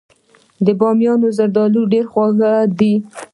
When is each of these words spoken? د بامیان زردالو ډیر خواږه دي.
د 0.65 0.67
بامیان 0.79 1.21
زردالو 1.37 1.81
ډیر 1.91 2.05
خواږه 2.11 2.51
دي. 2.79 2.93